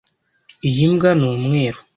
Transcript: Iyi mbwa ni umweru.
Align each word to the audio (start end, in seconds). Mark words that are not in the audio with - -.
Iyi 0.67 0.83
mbwa 0.91 1.11
ni 1.17 1.25
umweru. 1.31 1.79